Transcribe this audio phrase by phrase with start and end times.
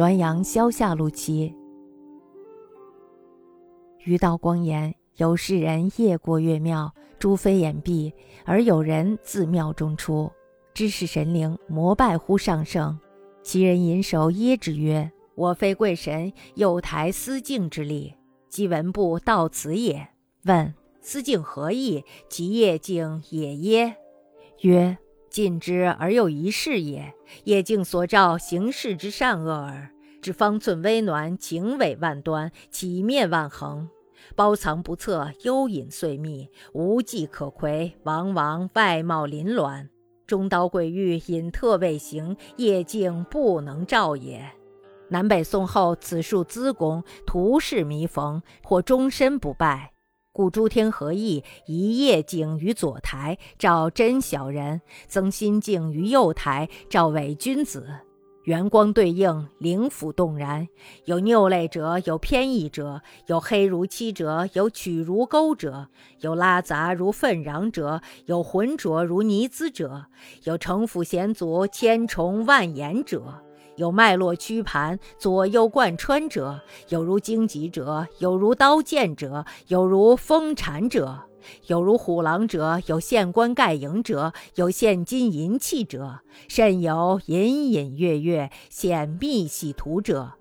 [0.00, 1.54] 滦阳萧下路七。
[4.06, 8.10] 余道光言：有世人夜过月庙，诸非掩蔽，
[8.46, 10.32] 而有人自庙中出，
[10.72, 12.98] 知是神灵，膜拜乎上圣。
[13.42, 18.14] 其人引首耶之曰：“我非贵神，有台思敬之力，
[18.48, 20.08] 即文部到此也。”
[20.44, 22.02] 问思敬何意？
[22.26, 23.96] 即夜静也耶？
[24.62, 24.96] 曰：
[25.30, 27.14] 尽之而又一事也。
[27.44, 29.90] 夜静所照行事之善恶耳。
[30.20, 33.88] 知方寸微暖，情伪万端，起面万横，
[34.36, 39.88] 包藏不测，幽隐邃密，无迹可窥，往往外貌凌乱。
[40.26, 44.44] 中刀鬼域隐特未行，夜静不能照也。
[45.08, 49.92] 南北宋后，此术资功，徒是弥缝，或终身不败。
[50.32, 57.86] 故诸天合意，一夜景于左台，照真小人；增心境于右台，照伪君子。
[58.44, 60.66] 圆光对应，灵府动然。
[61.04, 65.88] 有拗类者，有偏异者，有黑如漆者，有曲如钩者，
[66.20, 70.06] 有拉杂如粪壤者，有浑浊如泥滋者，
[70.44, 73.42] 有城府险阻，千重万岩者。
[73.80, 81.18] 有脉络曲盘，左右贯穿者，有如荆棘者，有如刀剑者，有如风禅者，
[81.66, 90.32] 有如虎狼者，有现棺盖影者，有现金银器者，甚有隐隐约约显密细图者。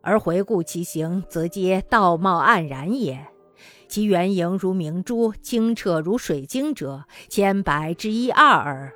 [0.00, 3.26] 而回顾其形，则皆道貌岸然也。
[3.88, 8.94] 其圆盈如明珠，清澈如水晶者，千百之一二耳。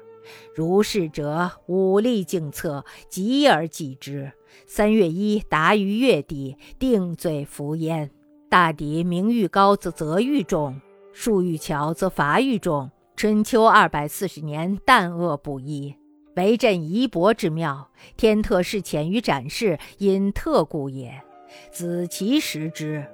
[0.55, 4.33] 如是者，武力竞策，急而击之。
[4.67, 8.11] 三月一，达于月底，定罪服焉。
[8.49, 10.81] 大抵名誉高则责愈重，
[11.13, 12.91] 术愈巧则罚愈重。
[13.15, 15.95] 春秋二百四十年，旦恶不一，
[16.37, 17.91] 为朕夷伯之妙。
[18.17, 21.23] 天特事遣于展示，因特故也。
[21.71, 23.07] 子其时之，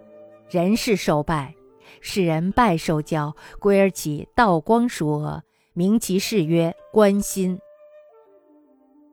[0.48, 1.54] 人事受败，
[2.00, 5.42] 世人拜受教，归而起道光殊阿。
[5.78, 7.60] 名其事曰关心。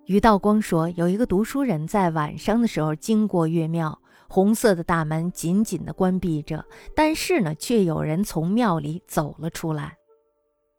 [0.06, 6.64] 于道光说，有一个读书人在晚上的时候经过岳庙，红色的大门紧紧的关闭着，
[6.96, 9.98] 但是呢，却有人从庙里走了出来。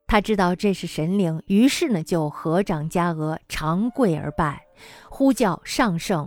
[0.06, 4.62] 他知道这是神灵，于是呢，就合掌加额，长跪而拜，
[5.10, 6.26] 呼叫上圣。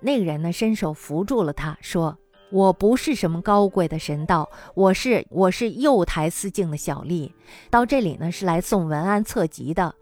[0.00, 2.18] 那个人呢，伸手扶住了他，说。
[2.52, 7.30] 我不是什么高贵的神道，我是我是右台司敬的小吏，
[7.70, 9.94] 到这里呢是来送文案策疾的。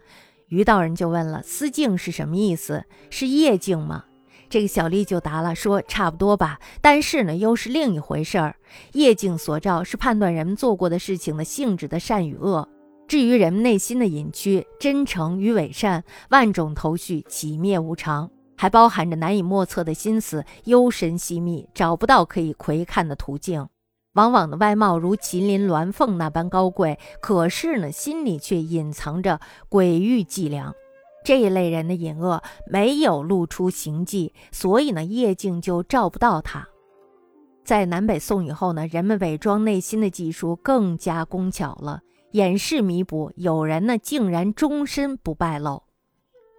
[0.48, 2.84] 于道人就问了：“司敬是什么意思？
[3.08, 4.06] 是夜静吗？”
[4.50, 8.56] 这个小吏就答了说：“差不多吧，但是呢又是另一回事儿。
[8.94, 12.68] 夜静所照是判断人们做过的事情的性质的善与恶，
[13.06, 18.28] 至于人们内心的隐屈、真诚与伪善，万种头绪起灭无常。”
[18.60, 23.66] 还包含着难以莫测的心思，幽深细密，找不到可以窥看的途径。
[24.12, 29.41] 往往的外貌如麒麟鸾凤那般高贵，可是呢，心里却隐藏着
[29.71, 30.75] 诡欲伎俩。
[31.25, 36.69] 这一类人的隐恶没有露出形迹，所以呢，夜镜就照不到他。
[37.65, 45.82] 在南北宋以后呢，人们伪装内心的技术更加工巧了，掩饰弥补，有人呢竟然终身不败露。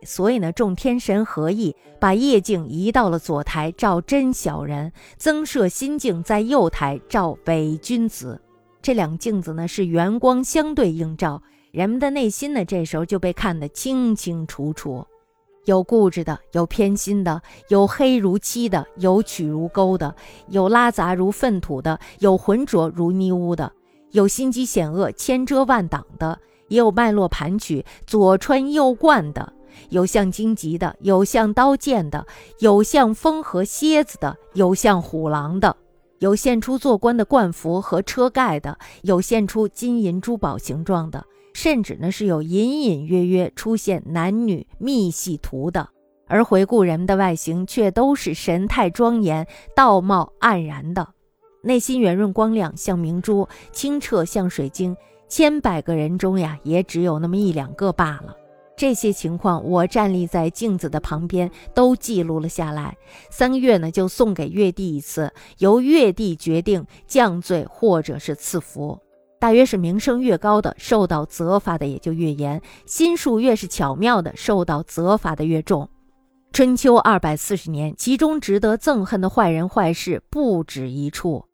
[0.04, 8.42] 所以呢，众天神合意，把夜镜移到了左台照真小人，增设心镜在右台照伪君子。
[8.82, 11.42] 这两镜子呢是圆光相对映照，
[11.72, 15.06] 人们的内心呢这时候就被看得清清楚楚。
[15.66, 20.16] 有固执的，有偏心的，有黑如漆的，有曲如钩的，
[20.48, 23.72] 有拉杂如粪土的，有浑浊如泥污的，
[24.10, 26.40] 有心机险恶、千遮万挡的，
[26.70, 29.54] 也有脉络盘曲、左穿右贯的。
[29.90, 32.26] 有像荆棘的，有像刀剑的，
[32.60, 35.76] 有像风和蝎子的，有像虎狼的，
[36.20, 45.90] 有现出做官的冠服和车盖的，有现出金银珠宝形状的，甚至呢是有隐隐约约出现男女密细图的。
[46.28, 49.46] 而回顾人们的外形，却都是神态庄严、
[49.76, 51.10] 道貌岸然的，
[51.62, 54.96] 内心圆润光亮，像明珠，清澈像水晶。
[55.28, 58.36] 千百个人中呀，也只有那么一两个罢了。
[58.82, 62.98] 这些情况，我站立在镜子的旁边，都记录了下来。
[63.30, 68.98] 三个月呢，就送给月帝一次，由月帝决定降罪或者是赐福。
[69.40, 75.88] 大约是名声越高的，受到责罚的也就越严；心术越是巧妙的，受到责罚的越重。
[76.52, 81.46] 春秋二百四十年，其中值得憎恨的坏人坏事不止一处，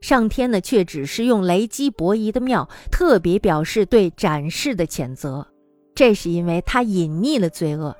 [0.00, 5.46] 上天呢却只是用雷击伯夷的庙，特别表示对展示的谴责。
[5.94, 7.94] 这是因为他隐匿了罪恶，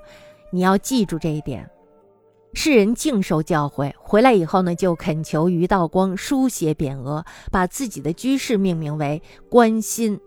[0.50, 1.68] 你要记住这一点。
[2.54, 10.20] 世人敬受教诲，回来以后呢，就恳求于道光书写匾额，把自己的居室命名为关心。